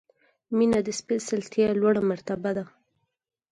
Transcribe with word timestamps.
•مینه 0.57 0.79
د 0.83 0.89
سپېڅلتیا 0.99 1.67
لوړه 1.81 2.01
مرتبه 2.11 2.51
ده. 2.57 2.65